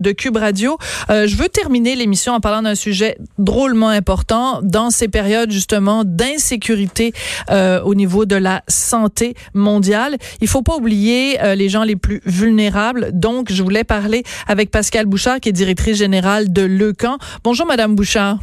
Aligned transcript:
de 0.00 0.12
Cube 0.12 0.36
Radio. 0.36 0.78
Euh, 1.10 1.26
je 1.26 1.34
veux 1.34 1.48
terminer 1.48 1.96
l'émission 1.96 2.32
en 2.32 2.38
parlant 2.38 2.62
d'un 2.62 2.76
sujet 2.76 3.18
drôlement 3.36 3.88
important 3.88 4.60
dans 4.62 4.90
ces 4.90 5.08
périodes 5.08 5.50
justement 5.50 6.04
d'insécurité 6.04 7.12
euh, 7.50 7.82
au 7.82 7.96
niveau 7.96 8.24
de 8.24 8.36
la 8.36 8.62
santé 8.68 9.34
mondiale. 9.54 10.16
Il 10.40 10.46
faut 10.46 10.62
pas 10.62 10.76
oublier 10.76 11.42
euh, 11.42 11.56
les 11.56 11.68
gens 11.68 11.82
les 11.82 11.96
plus 11.96 12.20
vulnérables. 12.24 13.10
Donc, 13.12 13.50
je 13.50 13.60
voulais 13.60 13.82
parler 13.82 14.22
avec 14.46 14.70
Pascal 14.70 15.06
Bouchard, 15.06 15.40
qui 15.40 15.48
est 15.48 15.52
directrice 15.52 15.96
générale 15.96 16.52
de 16.52 16.62
Leucan. 16.62 17.18
Bonjour, 17.42 17.66
Madame 17.66 17.96
Bouchard. 17.96 18.38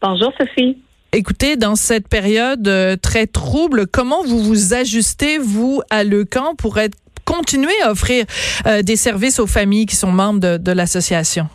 Bonjour, 0.00 0.32
Sophie. 0.38 0.78
Écoutez, 1.12 1.56
dans 1.56 1.76
cette 1.76 2.08
période 2.08 2.98
très 3.02 3.26
trouble, 3.26 3.86
comment 3.86 4.22
vous 4.24 4.42
vous 4.42 4.72
ajustez, 4.72 5.36
vous, 5.36 5.82
à 5.90 6.04
Leucan, 6.04 6.54
pour 6.54 6.78
être 6.78 6.96
continuer 7.26 7.74
à 7.84 7.90
offrir 7.90 8.24
euh, 8.66 8.82
des 8.82 8.96
services 8.96 9.38
aux 9.38 9.46
familles 9.46 9.84
qui 9.84 9.96
sont 9.96 10.12
membres 10.12 10.56
de, 10.56 10.72
l'association? 10.72 11.48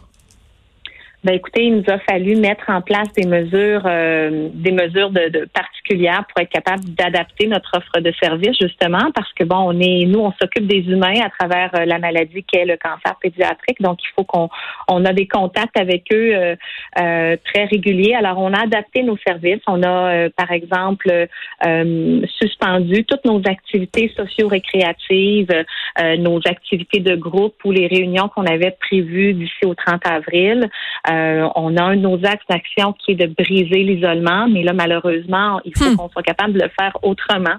Ben 1.23 1.33
écoutez, 1.33 1.65
il 1.65 1.77
nous 1.77 1.83
a 1.87 1.99
fallu 1.99 2.35
mettre 2.35 2.69
en 2.69 2.81
place 2.81 3.07
des 3.15 3.27
mesures, 3.27 3.83
euh, 3.85 4.49
des 4.53 4.71
mesures 4.71 5.11
de, 5.11 5.29
de, 5.29 5.47
pour 5.87 6.41
être 6.41 6.49
capable 6.49 6.83
d'adapter 6.85 7.47
notre 7.47 7.77
offre 7.77 7.99
de 7.99 8.11
service 8.21 8.57
justement 8.59 9.11
parce 9.13 9.31
que 9.33 9.43
bon, 9.43 9.57
on 9.57 9.79
est, 9.79 10.05
nous, 10.05 10.19
on 10.19 10.31
s'occupe 10.41 10.67
des 10.67 10.79
humains 10.89 11.19
à 11.21 11.29
travers 11.29 11.69
euh, 11.75 11.85
la 11.85 11.99
maladie 11.99 12.43
qu'est 12.43 12.65
le 12.65 12.77
cancer 12.77 13.15
pédiatrique, 13.21 13.81
donc 13.81 13.99
il 14.03 14.09
faut 14.15 14.23
qu'on 14.23 14.49
on 14.87 15.03
a 15.05 15.13
des 15.13 15.27
contacts 15.27 15.77
avec 15.77 16.05
eux 16.13 16.33
euh, 16.33 16.55
euh 16.99 17.35
très 17.43 17.65
réguliers. 17.65 18.15
Alors 18.15 18.37
on 18.37 18.53
a 18.53 18.63
adapté 18.63 19.03
nos 19.03 19.17
services, 19.25 19.61
on 19.67 19.83
a 19.83 20.29
par 20.29 20.51
exemple 20.51 21.27
suspendu 22.39 23.03
toutes 23.05 23.25
nos 23.25 23.41
activités 23.45 24.11
socio-récréatives, 24.15 25.65
nos 26.19 26.39
activités 26.45 26.99
de 26.99 27.15
groupe 27.15 27.55
ou 27.63 27.71
les 27.71 27.87
réunions 27.87 28.29
qu'on 28.29 28.45
avait 28.45 28.75
prévues 28.79 29.33
d'ici 29.33 29.65
au 29.65 29.75
30 29.75 30.05
avril. 30.05 30.69
Euh, 31.09 31.47
on 31.55 31.75
a 31.77 31.83
un 31.83 31.95
de 31.95 32.01
nos 32.01 32.17
axes 32.25 32.45
d'action 32.49 32.93
qui 32.93 33.11
est 33.11 33.15
de 33.15 33.27
briser 33.27 33.83
l'isolement, 33.83 34.47
mais 34.47 34.63
là, 34.63 34.73
malheureusement, 34.73 35.59
il 35.65 35.73
faut 35.81 35.91
hmm. 35.91 35.97
qu'on 35.97 36.09
soit 36.09 36.23
capable 36.23 36.53
de 36.53 36.59
le 36.59 36.69
faire 36.79 36.97
autrement. 37.03 37.55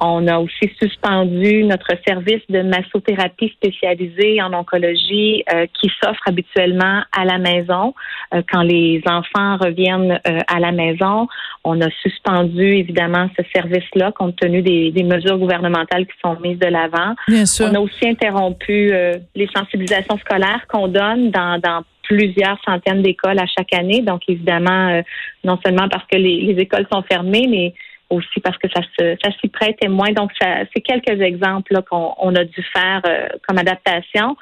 On 0.00 0.26
a 0.28 0.38
aussi 0.38 0.70
suspendu 0.78 1.64
notre 1.64 1.92
service 2.06 2.42
de 2.50 2.60
massothérapie 2.60 3.48
spécialisée 3.56 4.42
en 4.42 4.52
oncologie 4.52 5.42
euh, 5.52 5.66
qui 5.80 5.90
s'offre 6.02 6.20
habituellement 6.26 7.02
à 7.12 7.24
la 7.24 7.38
maison 7.38 7.94
euh, 8.34 8.42
quand 8.50 8.62
les 8.62 9.02
enfants 9.06 9.56
reviennent 9.56 10.20
à 10.24 10.60
la 10.60 10.72
maison. 10.72 11.28
On 11.64 11.80
a 11.80 11.88
suspendu 12.02 12.62
évidemment 12.62 13.28
ce 13.38 13.42
service-là 13.54 14.12
compte 14.12 14.36
tenu 14.36 14.60
des, 14.62 14.92
mesures 15.02 15.38
gouvernementales 15.38 16.06
qui 16.06 16.18
sont 16.22 16.38
mises 16.40 16.58
de 16.58 16.66
l'avant. 16.66 17.14
On 17.60 17.74
a 17.74 17.80
aussi 17.80 18.06
interrompu 18.06 18.92
les 19.34 19.48
sensibilisations 19.54 20.18
scolaires 20.18 20.66
qu'on 20.68 20.88
donne 20.88 21.30
dans, 21.30 21.60
dans 21.60 21.82
plusieurs 22.06 22.58
centaines 22.64 23.02
d'écoles 23.02 23.38
à 23.38 23.46
chaque 23.46 23.72
année. 23.72 24.02
Donc, 24.02 24.22
évidemment, 24.28 24.88
euh, 24.90 25.02
non 25.44 25.58
seulement 25.64 25.88
parce 25.88 26.04
que 26.10 26.16
les, 26.16 26.54
écoles 26.58 26.86
sont 26.92 27.02
fermées, 27.02 27.46
mais 27.48 27.74
aussi 28.08 28.40
parce 28.40 28.56
que 28.58 28.68
ça 28.72 28.82
se, 28.98 29.16
ça 29.22 29.30
s'y 29.40 29.48
prête 29.48 29.76
moins. 29.88 30.12
Donc, 30.12 30.30
c'est 30.40 30.80
quelques 30.80 31.20
exemples 31.20 31.82
qu'on 31.90 32.34
a 32.34 32.44
dû 32.44 32.62
faire 32.72 33.02
euh, 33.06 33.28
comme 33.46 33.58
adaptation. 33.58 34.36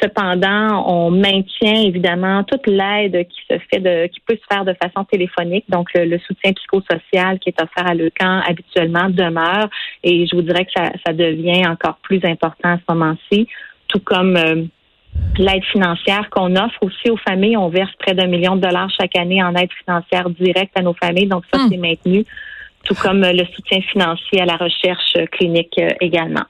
Cependant, 0.00 0.84
on 0.86 1.10
maintient 1.10 1.82
évidemment 1.82 2.44
toute 2.44 2.68
l'aide 2.68 3.26
qui 3.26 3.40
se 3.50 3.58
fait 3.68 3.80
de, 3.80 4.06
qui 4.06 4.20
peut 4.20 4.36
se 4.36 4.54
faire 4.54 4.64
de 4.64 4.72
façon 4.80 5.04
téléphonique. 5.04 5.64
Donc, 5.68 5.88
le, 5.92 6.18
soutien 6.20 6.52
psychosocial 6.52 7.40
qui 7.40 7.48
est 7.48 7.60
offert 7.60 7.88
à 7.88 7.94
Leucan 7.94 8.40
habituellement 8.48 9.08
demeure. 9.08 9.68
Et 10.04 10.26
je 10.28 10.36
vous 10.36 10.42
dirais 10.42 10.64
que 10.66 10.70
ça, 10.76 10.92
ça 11.04 11.12
devient 11.12 11.66
encore 11.66 11.98
plus 12.00 12.24
important 12.24 12.74
à 12.74 12.76
ce 12.76 12.94
moment-ci, 12.94 13.48
tout 13.88 13.98
comme 13.98 14.36
euh, 14.36 14.62
l'aide 15.38 15.64
financière 15.64 16.28
qu'on 16.30 16.54
offre 16.56 16.78
aussi 16.82 17.10
aux 17.10 17.16
familles. 17.16 17.56
On 17.56 17.68
verse 17.68 17.92
près 17.98 18.14
d'un 18.14 18.26
million 18.26 18.56
de 18.56 18.60
dollars 18.60 18.90
chaque 18.98 19.16
année 19.16 19.42
en 19.42 19.54
aide 19.54 19.70
financière 19.84 20.28
directe 20.30 20.72
à 20.78 20.82
nos 20.82 20.94
familles. 20.94 21.28
Donc 21.28 21.44
ça, 21.52 21.60
hmm. 21.60 21.68
c'est 21.70 21.76
maintenu, 21.76 22.24
tout 22.84 22.94
comme 22.94 23.20
le 23.20 23.44
soutien 23.54 23.80
financier 23.80 24.40
à 24.40 24.46
la 24.46 24.56
recherche 24.56 25.14
clinique 25.32 25.74
euh, 25.78 25.90
également. 26.00 26.44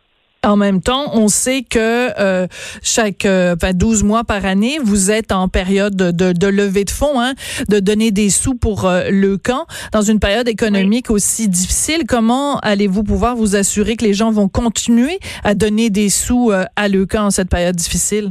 En 0.44 0.56
même 0.56 0.80
temps, 0.80 1.10
on 1.14 1.26
sait 1.26 1.62
que 1.62 2.10
euh, 2.18 2.46
chaque 2.80 3.24
euh, 3.24 3.56
12 3.56 4.04
mois 4.04 4.22
par 4.22 4.46
année, 4.46 4.78
vous 4.82 5.10
êtes 5.10 5.32
en 5.32 5.48
période 5.48 5.96
de, 5.96 6.32
de, 6.32 6.46
levée 6.46 6.84
de 6.84 6.90
fonds, 6.90 7.20
hein, 7.20 7.34
de 7.68 7.80
donner 7.80 8.12
des 8.12 8.30
sous 8.30 8.54
pour 8.54 8.86
euh, 8.86 9.10
le 9.10 9.36
camp. 9.36 9.66
Dans 9.92 10.02
une 10.02 10.20
période 10.20 10.48
économique 10.48 11.10
aussi 11.10 11.48
difficile, 11.48 12.04
comment 12.06 12.58
allez-vous 12.60 13.02
pouvoir 13.02 13.34
vous 13.34 13.56
assurer 13.56 13.96
que 13.96 14.04
les 14.04 14.14
gens 14.14 14.30
vont 14.30 14.48
continuer 14.48 15.18
à 15.42 15.54
donner 15.54 15.90
des 15.90 16.08
sous 16.08 16.52
euh, 16.52 16.64
à 16.76 16.88
le 16.88 17.04
camp 17.04 17.26
en 17.26 17.30
cette 17.30 17.50
période 17.50 17.74
difficile? 17.74 18.30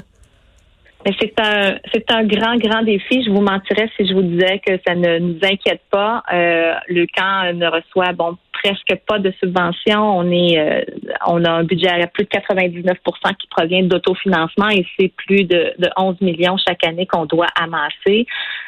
C'est 1.20 1.40
un 1.40 1.78
c'est 1.94 2.12
un 2.12 2.26
grand 2.26 2.58
grand 2.58 2.82
défi. 2.84 3.24
Je 3.24 3.30
vous 3.30 3.42
mentirais 3.42 3.90
si 3.96 4.08
je 4.08 4.14
vous 4.14 4.24
disais 4.24 4.60
que 4.60 4.80
ça 4.86 4.96
ne 4.96 5.20
nous 5.20 5.40
inquiète 5.44 5.82
pas. 5.90 6.24
Euh, 6.34 6.74
le 6.88 7.06
camp 7.16 7.54
ne 7.54 7.68
reçoit 7.68 8.14
bon 8.14 8.38
presque 8.68 9.02
pas 9.08 9.20
de 9.20 9.32
subventions. 9.40 10.18
On 10.18 10.32
est, 10.32 10.60
euh, 10.60 10.82
on 11.28 11.44
a 11.46 11.52
un 11.52 11.64
budget 11.64 11.90
à 11.90 12.08
plus 12.08 12.26
de 12.26 12.30
99% 12.30 12.96
qui 13.40 13.48
provient 13.48 13.84
d'autofinancement 13.84 14.70
et 14.70 14.86
c'est 14.98 15.12
plus 15.26 15.44
de, 15.44 15.74
de 15.80 15.90
11 15.98 16.20
millions 16.22 16.58
chaque 16.58 16.84
année 16.86 17.06
qu'on 17.06 17.26
doit 17.26 17.48
amasser. 17.60 18.26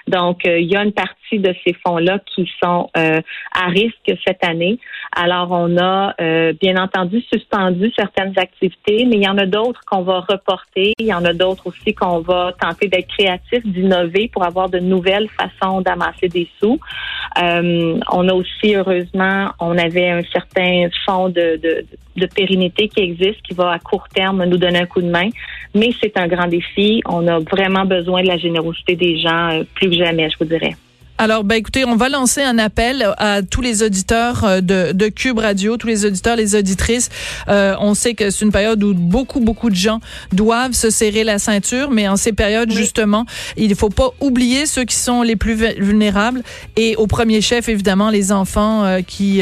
Donc, 0.08 0.48
euh, 0.48 0.60
il 0.60 0.72
y 0.72 0.76
a 0.76 0.84
une 0.84 0.94
partie 0.94 1.40
de 1.40 1.54
ces 1.66 1.76
fonds-là 1.86 2.20
qui 2.34 2.50
sont 2.64 2.90
euh, 2.98 3.20
à 3.54 3.68
risque 3.68 4.12
cette 4.26 4.44
année. 4.44 4.80
Alors, 5.16 5.52
on 5.52 5.78
a 5.78 6.14
bien 6.62 6.78
entendu 6.78 7.22
suspendu 7.34 7.92
certaines 7.98 8.38
activités, 8.38 9.06
mais 9.06 9.18
il 9.18 9.24
y 9.24 9.28
en 9.28 9.38
a 9.38 9.46
d'autres 9.46 9.82
qu'on 9.86 10.02
va 10.02 10.20
reporter. 10.20 10.94
Il 11.00 11.08
y 11.08 11.14
en 11.14 11.26
a 11.26 11.34
d'autres 11.34 11.68
aussi 11.68 11.94
qu'on 11.94 12.20
va 12.20 12.54
tenter 12.60 12.88
d'être 12.88 13.08
créatifs, 13.08 13.66
d'innover 13.66 14.30
pour 14.32 14.44
avoir 14.44 14.70
de 14.70 14.80
nouvelles 14.80 15.28
façons 15.30 15.82
d'amasser 15.82 16.28
des 16.28 16.48
sous. 16.60 16.80
on 17.38 18.30
a 18.30 18.34
aussi, 18.34 18.76
heureusement, 18.76 19.50
on 19.60 19.78
avait 19.90 20.10
un 20.10 20.22
certain 20.32 20.90
fonds 21.06 21.30
de, 21.30 21.60
de, 22.16 22.26
pérennité 22.36 22.88
qui 22.90 23.02
existe, 23.02 23.42
qui 23.44 23.54
va 23.54 23.72
à 23.72 23.80
court 23.80 24.08
terme 24.14 24.44
nous 24.46 24.58
donner 24.58 24.80
un 24.80 24.86
coup 24.86 25.02
de 25.02 25.10
main. 25.10 25.30
Mais 25.74 25.92
c'est 26.02 26.18
un 26.18 26.28
grand 26.28 26.48
défi. 26.48 27.02
On 27.06 27.28
a 27.28 27.40
vraiment 27.40 27.86
besoin 27.86 28.22
de 28.22 28.28
la 28.28 28.38
générosité 28.38 28.96
des 28.96 29.18
gens 29.20 29.50
euh, 29.52 29.64
plus 29.76 29.90
que 29.90 29.96
jamais, 29.96 30.30
je 30.30 30.38
vous 30.38 30.46
dirais. 30.46 30.76
Alors, 31.22 31.44
ben 31.44 31.56
écoutez, 31.56 31.84
on 31.84 31.98
va 31.98 32.08
lancer 32.08 32.42
un 32.42 32.58
appel 32.58 33.14
à 33.18 33.42
tous 33.42 33.60
les 33.60 33.84
auditeurs 33.84 34.46
euh, 34.46 34.62
de, 34.62 34.94
de 34.94 35.10
Cube 35.10 35.40
Radio, 35.40 35.76
tous 35.76 35.88
les 35.88 36.06
auditeurs, 36.06 36.38
les 36.38 36.56
auditrices. 36.56 37.10
Euh, 37.50 37.76
on 37.82 37.94
sait 37.94 38.14
que 38.14 38.30
c'est 38.30 38.46
une 38.46 38.54
période 38.54 38.82
où 38.82 38.94
beaucoup, 38.94 39.42
beaucoup 39.42 39.70
de 39.70 39.76
gens 39.76 40.00
doivent 40.32 40.72
se 40.72 40.90
serrer 40.90 41.26
la 41.26 41.38
ceinture, 41.38 41.92
mais 41.92 42.08
en 42.08 42.16
ces 42.16 42.32
périodes, 42.32 42.72
justement, 42.72 43.26
il 43.58 43.70
ne 43.70 43.76
faut 43.76 43.90
pas 43.90 44.12
oublier 44.22 44.66
ceux 44.66 44.86
qui 44.86 44.96
sont 44.96 45.22
les 45.22 45.36
plus 45.36 45.56
vulnérables 45.56 46.42
et 46.78 46.96
au 46.96 47.06
premier 47.06 47.42
chef, 47.42 47.68
évidemment, 47.68 48.12
les 48.12 48.32
enfants 48.32 48.86
euh, 48.86 49.02
qui 49.02 49.42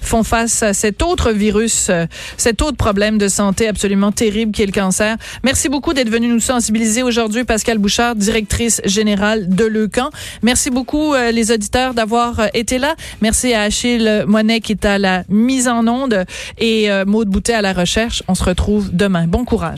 font 0.00 0.22
face 0.22 0.62
à 0.62 0.72
cet 0.72 1.02
autre 1.02 1.32
virus, 1.32 1.90
cet 2.38 2.62
autre 2.62 2.78
problème 2.78 3.18
de 3.18 3.28
santé 3.28 3.68
absolument 3.68 4.10
terrible 4.10 4.52
qui 4.52 4.62
est 4.62 4.66
le 4.66 4.72
cancer. 4.72 5.18
Merci 5.44 5.68
beaucoup 5.68 5.92
d'être 5.92 6.08
venu 6.08 6.28
nous 6.28 6.40
sensibiliser 6.40 7.02
aujourd'hui, 7.02 7.44
Pascal 7.44 7.76
Bouchard, 7.76 8.16
directrice 8.16 8.80
générale 8.86 9.54
de 9.54 9.66
Leucan. 9.66 10.08
Merci 10.42 10.70
beaucoup 10.70 11.09
euh, 11.14 11.30
les 11.30 11.52
auditeurs 11.52 11.94
d'avoir 11.94 12.40
euh, 12.40 12.46
été 12.54 12.78
là. 12.78 12.94
Merci 13.20 13.54
à 13.54 13.62
Achille 13.62 14.24
Monet 14.26 14.60
qui 14.60 14.72
est 14.72 14.84
à 14.84 14.98
la 14.98 15.24
mise 15.28 15.68
en 15.68 15.86
onde 15.86 16.24
et 16.58 16.90
euh, 16.90 17.04
Maude 17.04 17.28
Boutet 17.28 17.54
à 17.54 17.62
la 17.62 17.72
recherche. 17.72 18.22
On 18.28 18.34
se 18.34 18.44
retrouve 18.44 18.90
demain. 18.92 19.26
Bon 19.26 19.44
courage. 19.44 19.68